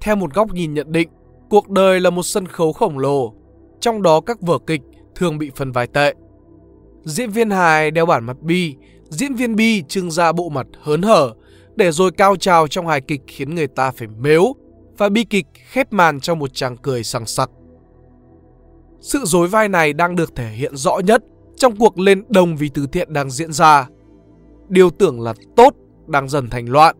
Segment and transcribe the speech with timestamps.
[0.00, 1.08] Theo một góc nhìn nhận định,
[1.50, 3.34] cuộc đời là một sân khấu khổng lồ,
[3.80, 4.80] trong đó các vở kịch
[5.14, 6.14] thường bị phân vai tệ.
[7.04, 8.74] Diễn viên hài đeo bản mặt bi,
[9.08, 11.34] diễn viên bi trưng ra bộ mặt hớn hở,
[11.76, 14.54] để rồi cao trào trong hài kịch khiến người ta phải mếu,
[14.98, 17.50] và bi kịch khép màn trong một tràng cười sằng sặc.
[19.00, 21.24] Sự dối vai này đang được thể hiện rõ nhất
[21.56, 23.88] trong cuộc lên đồng vì từ thiện đang diễn ra.
[24.68, 25.74] Điều tưởng là tốt
[26.06, 26.96] đang dần thành loạn.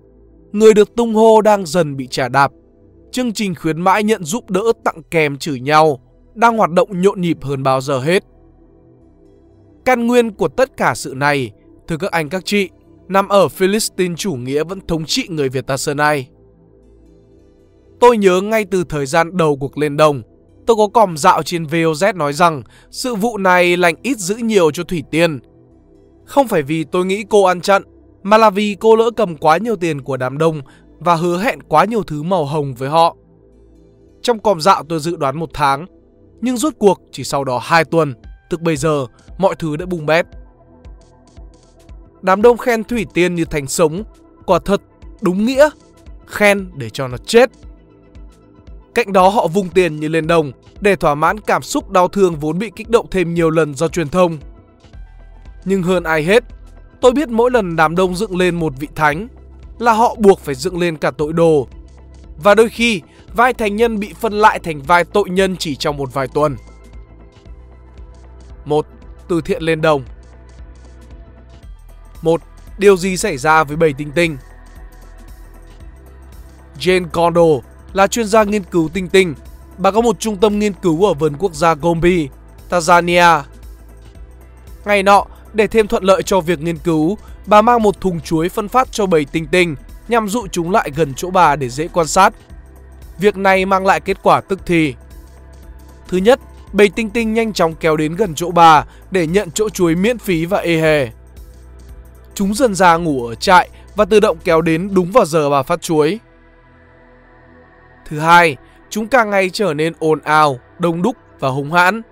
[0.53, 2.53] Người được tung hô đang dần bị trả đạp.
[3.13, 6.01] Chương trình khuyến mãi nhận giúp đỡ tặng kèm chửi nhau
[6.35, 8.25] đang hoạt động nhộn nhịp hơn bao giờ hết.
[9.85, 11.51] Căn nguyên của tất cả sự này,
[11.89, 12.69] thưa các anh các chị,
[13.09, 16.29] nằm ở Philistine chủ nghĩa vẫn thống trị người Việt ta xưa nay.
[18.01, 20.23] Tôi nhớ ngay từ thời gian đầu cuộc lên đồng,
[20.69, 24.71] tôi có còm dạo trên VOZ nói rằng sự vụ này lành ít giữ nhiều
[24.71, 25.41] cho Thủy Tiên.
[26.25, 27.83] Không phải vì tôi nghĩ cô ăn chặn,
[28.23, 30.61] mà là vì cô lỡ cầm quá nhiều tiền của đám đông
[30.99, 33.17] và hứa hẹn quá nhiều thứ màu hồng với họ.
[34.23, 35.87] Trong còm dạo tôi dự đoán một tháng,
[36.41, 38.15] nhưng rốt cuộc chỉ sau đó 2 tuần,
[38.51, 39.07] tức bây giờ
[39.39, 40.27] mọi thứ đã bùng bét.
[42.23, 44.03] Đám đông khen Thủy Tiên như thành sống,
[44.47, 44.83] quả thật,
[45.21, 45.69] đúng nghĩa,
[46.27, 47.51] khen để cho nó chết.
[48.99, 52.37] Cạnh đó họ vung tiền như lên đồng để thỏa mãn cảm xúc đau thương
[52.37, 54.39] vốn bị kích động thêm nhiều lần do truyền thông.
[55.65, 56.45] Nhưng hơn ai hết,
[57.01, 59.29] tôi biết mỗi lần đám đông dựng lên một vị thánh
[59.79, 61.69] là họ buộc phải dựng lên cả tội đồ.
[62.37, 63.03] Và đôi khi,
[63.35, 66.57] vai thành nhân bị phân lại thành vai tội nhân chỉ trong một vài tuần.
[68.65, 68.87] một
[69.29, 70.03] Từ thiện lên đồng
[72.23, 72.41] một
[72.79, 74.37] Điều gì xảy ra với bầy tinh tinh?
[76.79, 79.35] Jane Kondo là chuyên gia nghiên cứu tinh tinh.
[79.79, 82.17] Bà có một trung tâm nghiên cứu ở vườn quốc gia Gombe,
[82.71, 83.43] Tanzania.
[84.85, 88.49] Ngày nọ, để thêm thuận lợi cho việc nghiên cứu, bà mang một thùng chuối
[88.49, 89.77] phân phát cho bầy tinh tinh
[90.09, 92.35] nhằm dụ chúng lại gần chỗ bà để dễ quan sát.
[93.19, 94.95] Việc này mang lại kết quả tức thì.
[96.09, 96.41] Thứ nhất,
[96.73, 100.19] bầy tinh tinh nhanh chóng kéo đến gần chỗ bà để nhận chỗ chuối miễn
[100.19, 101.09] phí và ê hề.
[102.35, 105.63] Chúng dần ra ngủ ở trại và tự động kéo đến đúng vào giờ bà
[105.63, 106.19] phát chuối.
[108.09, 108.57] Thứ hai,
[108.91, 112.03] chúng càng ngày trở nên ồn ào, đông đúc và hung hãn.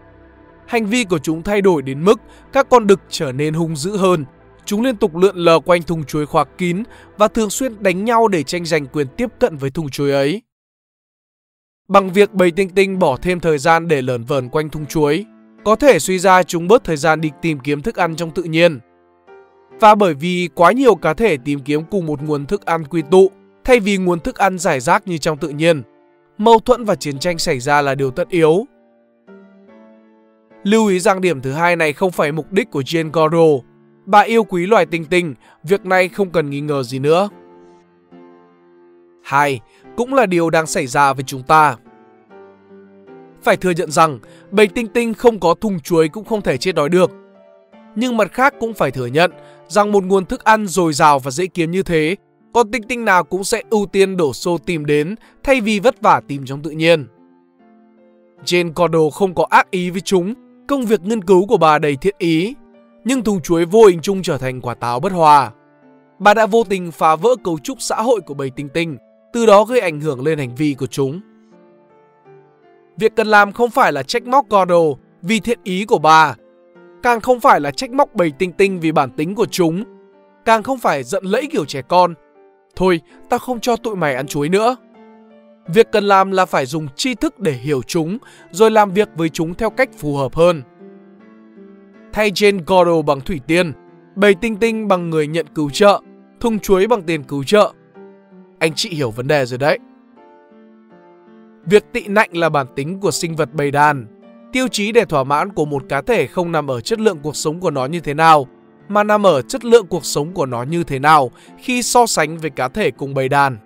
[0.66, 2.20] Hành vi của chúng thay đổi đến mức
[2.52, 4.24] các con đực trở nên hung dữ hơn.
[4.64, 6.82] Chúng liên tục lượn lờ quanh thùng chuối khóa kín
[7.18, 10.42] và thường xuyên đánh nhau để tranh giành quyền tiếp cận với thùng chuối ấy.
[11.88, 15.24] Bằng việc bầy tinh tinh bỏ thêm thời gian để lởn vởn quanh thùng chuối,
[15.64, 18.42] có thể suy ra chúng bớt thời gian đi tìm kiếm thức ăn trong tự
[18.42, 18.80] nhiên.
[19.80, 23.02] Và bởi vì quá nhiều cá thể tìm kiếm cùng một nguồn thức ăn quy
[23.10, 23.30] tụ,
[23.66, 25.82] thay vì nguồn thức ăn giải rác như trong tự nhiên,
[26.38, 28.66] mâu thuẫn và chiến tranh xảy ra là điều tất yếu.
[30.64, 33.56] Lưu ý rằng điểm thứ hai này không phải mục đích của Jane Goodall.
[34.04, 37.28] Bà yêu quý loài tinh tinh, việc này không cần nghi ngờ gì nữa.
[39.24, 39.60] Hai,
[39.96, 41.76] cũng là điều đang xảy ra với chúng ta.
[43.42, 44.18] Phải thừa nhận rằng,
[44.50, 47.10] bầy tinh tinh không có thùng chuối cũng không thể chết đói được.
[47.96, 49.30] Nhưng mặt khác cũng phải thừa nhận
[49.68, 52.16] rằng một nguồn thức ăn dồi dào và dễ kiếm như thế,
[52.56, 56.00] con tinh tinh nào cũng sẽ ưu tiên đổ xô tìm đến thay vì vất
[56.00, 57.06] vả tìm trong tự nhiên.
[58.44, 60.34] Jane Cordo không có ác ý với chúng,
[60.68, 62.54] công việc nghiên cứu của bà đầy thiện ý,
[63.04, 65.52] nhưng thùng chuối vô hình chung trở thành quả táo bất hòa.
[66.18, 68.96] Bà đã vô tình phá vỡ cấu trúc xã hội của bầy tinh tinh,
[69.32, 71.20] từ đó gây ảnh hưởng lên hành vi của chúng.
[72.96, 74.82] Việc cần làm không phải là trách móc Cordo
[75.22, 76.34] vì thiện ý của bà,
[77.02, 79.84] càng không phải là trách móc bầy tinh tinh vì bản tính của chúng,
[80.44, 82.14] càng không phải giận lẫy kiểu trẻ con.
[82.76, 84.76] Thôi, ta không cho tụi mày ăn chuối nữa.
[85.66, 88.18] Việc cần làm là phải dùng tri thức để hiểu chúng,
[88.50, 90.62] rồi làm việc với chúng theo cách phù hợp hơn.
[92.12, 93.72] Thay Jane Goddard bằng thủy tiên,
[94.16, 96.00] bầy tinh tinh bằng người nhận cứu trợ,
[96.40, 97.72] thùng chuối bằng tiền cứu trợ.
[98.58, 99.78] Anh chị hiểu vấn đề rồi đấy.
[101.64, 104.06] Việc tị nạnh là bản tính của sinh vật bầy đàn.
[104.52, 107.36] Tiêu chí để thỏa mãn của một cá thể không nằm ở chất lượng cuộc
[107.36, 108.46] sống của nó như thế nào,
[108.88, 112.38] mà nằm ở chất lượng cuộc sống của nó như thế nào khi so sánh
[112.38, 113.58] với cá thể cùng bầy đàn.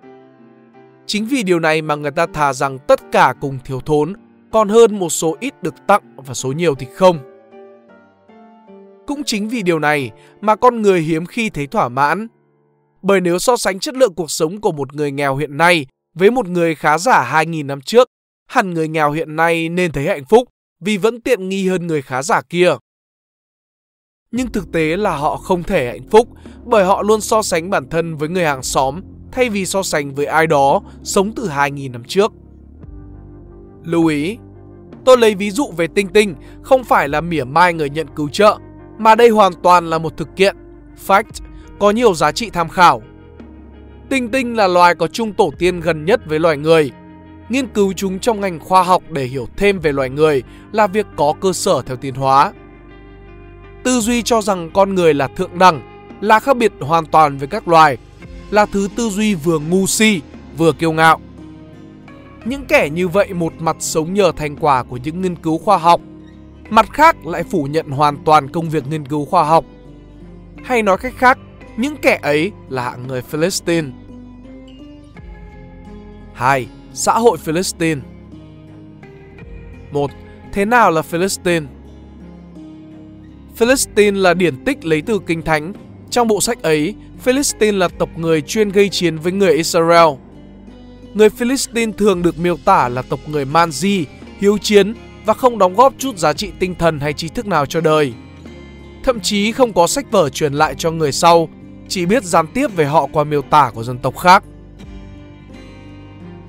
[1.06, 4.12] Chính vì điều này mà người ta thà rằng tất cả cùng thiếu thốn,
[4.52, 7.18] còn hơn một số ít được tặng và số nhiều thì không.
[9.06, 12.26] Cũng chính vì điều này mà con người hiếm khi thấy thỏa mãn.
[13.02, 16.30] Bởi nếu so sánh chất lượng cuộc sống của một người nghèo hiện nay với
[16.30, 18.08] một người khá giả 2.000 năm trước,
[18.46, 20.48] hẳn người nghèo hiện nay nên thấy hạnh phúc
[20.80, 22.76] vì vẫn tiện nghi hơn người khá giả kia.
[24.32, 26.28] Nhưng thực tế là họ không thể hạnh phúc
[26.64, 29.00] bởi họ luôn so sánh bản thân với người hàng xóm
[29.32, 32.32] thay vì so sánh với ai đó sống từ 2.000 năm trước.
[33.84, 34.38] Lưu ý,
[35.04, 38.28] Tôi lấy ví dụ về Tinh Tinh không phải là mỉa mai người nhận cứu
[38.28, 38.58] trợ,
[38.98, 40.56] mà đây hoàn toàn là một thực kiện,
[41.06, 41.44] fact,
[41.78, 43.02] có nhiều giá trị tham khảo.
[44.08, 46.90] Tinh Tinh là loài có chung tổ tiên gần nhất với loài người.
[47.48, 50.42] Nghiên cứu chúng trong ngành khoa học để hiểu thêm về loài người
[50.72, 52.52] là việc có cơ sở theo tiến hóa.
[53.84, 55.82] Tư duy cho rằng con người là thượng đẳng,
[56.20, 57.96] là khác biệt hoàn toàn với các loài,
[58.50, 60.20] là thứ tư duy vừa ngu si,
[60.56, 61.20] vừa kiêu ngạo.
[62.44, 65.78] Những kẻ như vậy một mặt sống nhờ thành quả của những nghiên cứu khoa
[65.78, 66.00] học,
[66.70, 69.64] mặt khác lại phủ nhận hoàn toàn công việc nghiên cứu khoa học.
[70.64, 71.38] Hay nói cách khác,
[71.76, 73.88] những kẻ ấy là hạng người Philistine.
[76.34, 76.66] 2.
[76.92, 78.00] Xã hội Philistine
[79.92, 80.10] 1.
[80.52, 81.66] Thế nào là Philistine?
[83.60, 85.72] Philistine là điển tích lấy từ Kinh Thánh.
[86.10, 90.08] Trong bộ sách ấy, Philistine là tộc người chuyên gây chiến với người Israel.
[91.14, 94.06] Người Philistine thường được miêu tả là tộc người man di,
[94.38, 97.66] hiếu chiến và không đóng góp chút giá trị tinh thần hay trí thức nào
[97.66, 98.12] cho đời.
[99.04, 101.48] Thậm chí không có sách vở truyền lại cho người sau,
[101.88, 104.44] chỉ biết gián tiếp về họ qua miêu tả của dân tộc khác.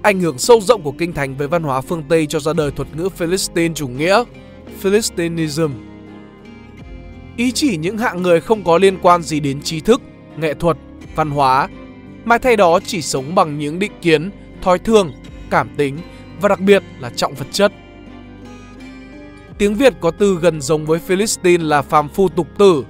[0.02, 2.72] Ảnh hưởng sâu rộng của kinh thánh với văn hóa phương Tây cho ra đời
[2.72, 4.24] thuật ngữ Philistine chủ nghĩa,
[4.80, 5.72] Philistinism.
[7.42, 10.02] Ý chỉ những hạng người không có liên quan gì đến trí thức,
[10.38, 10.78] nghệ thuật,
[11.16, 11.70] văn hóa,
[12.26, 15.12] mà thay đó chỉ sống bằng những định kiến, thói thường,
[15.50, 15.98] cảm tính
[16.42, 17.72] và đặc biệt là trọng vật chất.
[19.58, 22.86] Tiếng Việt có từ gần giống với Philistine là phàm phu tục tử.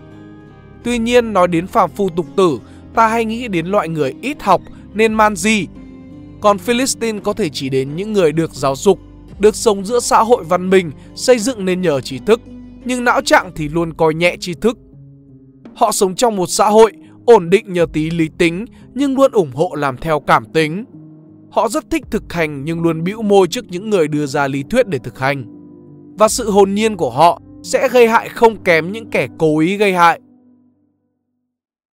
[0.83, 2.59] Tuy nhiên nói đến phàm phu tục tử,
[2.95, 4.61] ta hay nghĩ đến loại người ít học
[4.93, 5.67] nên man di.
[6.41, 8.99] Còn Philistine có thể chỉ đến những người được giáo dục,
[9.39, 12.41] được sống giữa xã hội văn minh, xây dựng nên nhờ trí thức,
[12.85, 14.77] nhưng não trạng thì luôn coi nhẹ tri thức.
[15.75, 16.91] Họ sống trong một xã hội
[17.25, 20.85] ổn định nhờ tí lý tính nhưng luôn ủng hộ làm theo cảm tính.
[21.51, 24.63] Họ rất thích thực hành nhưng luôn bĩu môi trước những người đưa ra lý
[24.69, 25.45] thuyết để thực hành.
[26.19, 29.77] Và sự hồn nhiên của họ sẽ gây hại không kém những kẻ cố ý
[29.77, 30.19] gây hại.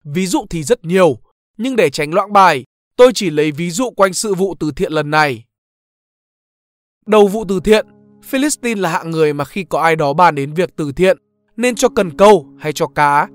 [0.03, 1.17] Ví dụ thì rất nhiều,
[1.57, 2.63] nhưng để tránh loãng bài,
[2.97, 5.43] tôi chỉ lấy ví dụ quanh sự vụ từ thiện lần này.
[7.05, 7.85] Đầu vụ từ thiện,
[8.25, 11.17] Philistine là hạng người mà khi có ai đó bàn đến việc từ thiện,
[11.57, 13.27] nên cho cần câu hay cho cá,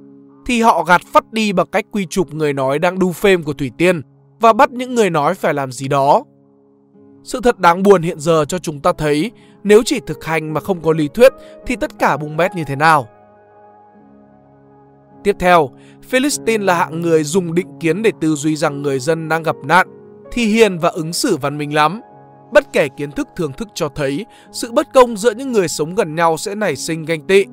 [0.46, 3.52] thì họ gạt phát đi bằng cách quy chụp người nói đang đu phêm của
[3.52, 4.00] Thủy Tiên
[4.40, 6.24] và bắt những người nói phải làm gì đó.
[7.24, 9.30] Sự thật đáng buồn hiện giờ cho chúng ta thấy
[9.64, 11.32] nếu chỉ thực hành mà không có lý thuyết
[11.66, 13.08] thì tất cả bung bét như thế nào.
[15.24, 15.70] Tiếp theo,
[16.08, 19.56] Philistine là hạng người dùng định kiến để tư duy rằng người dân đang gặp
[19.64, 19.88] nạn,
[20.32, 22.00] thì hiền và ứng xử văn minh lắm.
[22.52, 25.94] Bất kể kiến thức thường thức cho thấy sự bất công giữa những người sống
[25.94, 27.44] gần nhau sẽ nảy sinh ganh tị.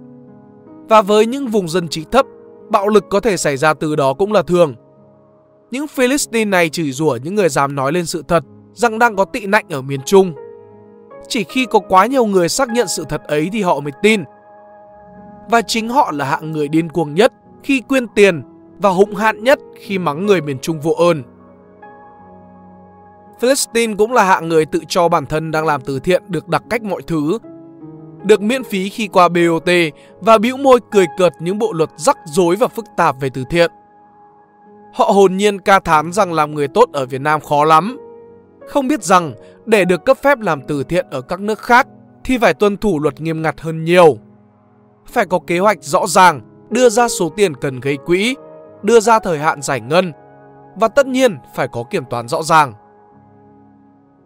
[0.89, 2.25] Và với những vùng dân trí thấp,
[2.69, 4.75] bạo lực có thể xảy ra từ đó cũng là thường.
[5.71, 9.25] Những Philistine này chửi rủa những người dám nói lên sự thật rằng đang có
[9.25, 10.33] tị nạnh ở miền Trung.
[11.27, 14.23] Chỉ khi có quá nhiều người xác nhận sự thật ấy thì họ mới tin.
[15.49, 17.33] Và chính họ là hạng người điên cuồng nhất
[17.63, 18.43] khi quyên tiền
[18.77, 21.23] và hụng hạn nhất khi mắng người miền Trung vô ơn.
[23.39, 26.63] Philistine cũng là hạng người tự cho bản thân đang làm từ thiện được đặc
[26.69, 27.37] cách mọi thứ.
[28.23, 29.69] Được miễn phí khi qua BOT
[30.19, 33.43] và bĩu môi cười cợt những bộ luật rắc rối và phức tạp về từ
[33.49, 33.71] thiện.
[34.93, 37.99] Họ hồn nhiên ca thán rằng làm người tốt ở Việt Nam khó lắm.
[38.67, 39.33] Không biết rằng
[39.65, 41.87] để được cấp phép làm từ thiện ở các nước khác
[42.23, 44.17] thì phải tuân thủ luật nghiêm ngặt hơn nhiều.
[45.05, 48.35] Phải có kế hoạch rõ ràng, đưa ra số tiền cần gây quỹ,
[48.83, 50.11] đưa ra thời hạn giải ngân
[50.75, 52.73] và tất nhiên phải có kiểm toán rõ ràng.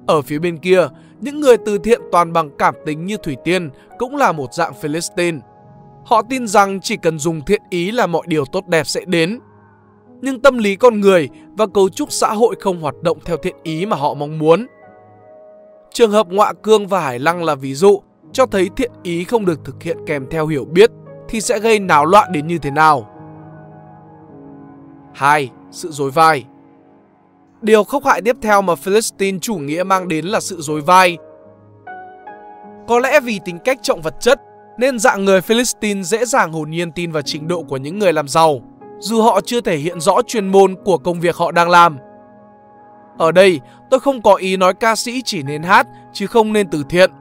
[0.07, 0.87] Ở phía bên kia,
[1.19, 4.73] những người từ thiện toàn bằng cảm tính như Thủy Tiên cũng là một dạng
[4.81, 5.39] Philistine.
[6.05, 9.39] Họ tin rằng chỉ cần dùng thiện ý là mọi điều tốt đẹp sẽ đến.
[10.21, 13.55] Nhưng tâm lý con người và cấu trúc xã hội không hoạt động theo thiện
[13.63, 14.67] ý mà họ mong muốn.
[15.93, 19.45] Trường hợp Ngoạ Cương và Hải Lăng là ví dụ cho thấy thiện ý không
[19.45, 20.91] được thực hiện kèm theo hiểu biết
[21.29, 23.07] thì sẽ gây náo loạn đến như thế nào.
[25.13, 25.49] 2.
[25.71, 26.45] Sự dối vai
[27.61, 31.17] Điều khốc hại tiếp theo mà Philistine chủ nghĩa mang đến là sự dối vai.
[32.87, 34.41] Có lẽ vì tính cách trọng vật chất
[34.77, 38.13] nên dạng người Philistine dễ dàng hồn nhiên tin vào trình độ của những người
[38.13, 38.61] làm giàu,
[38.99, 41.97] dù họ chưa thể hiện rõ chuyên môn của công việc họ đang làm.
[43.17, 46.67] Ở đây, tôi không có ý nói ca sĩ chỉ nên hát chứ không nên
[46.69, 47.11] từ thiện.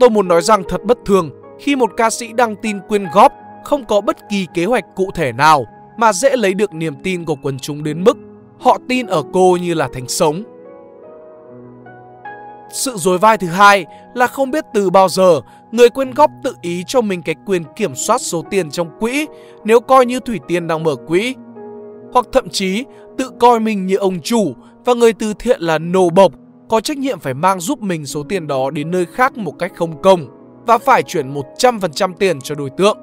[0.00, 1.30] Tôi muốn nói rằng thật bất thường
[1.60, 3.32] khi một ca sĩ đăng tin quyên góp
[3.64, 5.64] không có bất kỳ kế hoạch cụ thể nào
[5.96, 8.16] mà dễ lấy được niềm tin của quần chúng đến mức
[8.66, 10.42] họ tin ở cô như là thánh sống.
[12.70, 15.40] Sự dối vai thứ hai là không biết từ bao giờ
[15.72, 19.26] người quyên góp tự ý cho mình cái quyền kiểm soát số tiền trong quỹ
[19.64, 21.34] nếu coi như Thủy Tiên đang mở quỹ.
[22.12, 22.84] Hoặc thậm chí
[23.18, 24.54] tự coi mình như ông chủ
[24.84, 26.32] và người từ thiện là nô bộc,
[26.68, 29.72] có trách nhiệm phải mang giúp mình số tiền đó đến nơi khác một cách
[29.76, 30.26] không công.
[30.66, 32.98] và phải chuyển 100% tiền cho đối tượng.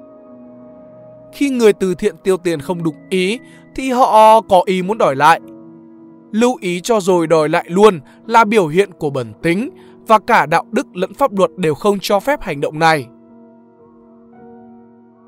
[1.34, 3.40] Khi người từ thiện tiêu tiền không đúng ý
[3.76, 5.40] thì họ có ý muốn đòi lại.
[6.34, 9.70] Lưu ý cho rồi đòi lại luôn là biểu hiện của bẩn tính
[10.08, 13.06] và cả đạo đức lẫn pháp luật đều không cho phép hành động này.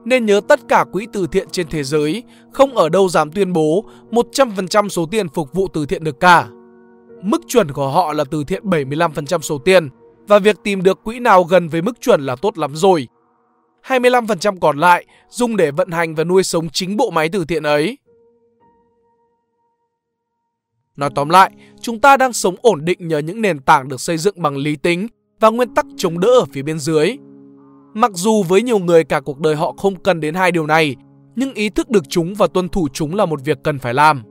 [0.05, 3.53] Nên nhớ tất cả quỹ từ thiện trên thế giới, không ở đâu dám tuyên
[3.53, 6.47] bố 100% số tiền phục vụ từ thiện được cả.
[7.21, 9.89] Mức chuẩn của họ là từ thiện 75% số tiền
[10.27, 13.07] và việc tìm được quỹ nào gần với mức chuẩn là tốt lắm rồi.
[13.87, 17.63] 25% còn lại dùng để vận hành và nuôi sống chính bộ máy từ thiện
[17.63, 17.97] ấy.
[20.97, 24.17] Nói tóm lại, chúng ta đang sống ổn định nhờ những nền tảng được xây
[24.17, 25.07] dựng bằng lý tính
[25.39, 27.17] và nguyên tắc chống đỡ ở phía bên dưới.
[27.93, 30.95] Mặc dù với nhiều người cả cuộc đời họ không cần đến hai điều này,
[31.35, 34.23] nhưng ý thức được chúng và tuân thủ chúng là một việc cần phải làm.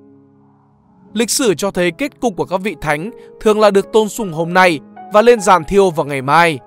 [1.12, 4.32] Lịch sử cho thấy kết cục của các vị thánh thường là được tôn sùng
[4.32, 4.80] hôm nay
[5.12, 6.58] và lên giàn thiêu vào ngày mai.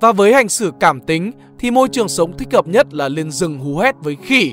[0.00, 3.30] Và với hành xử cảm tính thì môi trường sống thích hợp nhất là lên
[3.30, 4.52] rừng hú hét với khỉ.